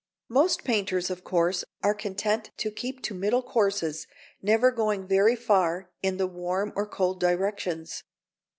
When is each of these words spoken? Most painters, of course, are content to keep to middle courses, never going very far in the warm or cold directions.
Most 0.29 0.63
painters, 0.63 1.11
of 1.11 1.23
course, 1.23 1.63
are 1.83 1.93
content 1.93 2.49
to 2.57 2.71
keep 2.71 3.03
to 3.03 3.13
middle 3.13 3.43
courses, 3.43 4.07
never 4.41 4.71
going 4.71 5.05
very 5.07 5.35
far 5.35 5.91
in 6.01 6.17
the 6.17 6.25
warm 6.25 6.73
or 6.75 6.87
cold 6.87 7.19
directions. 7.19 8.01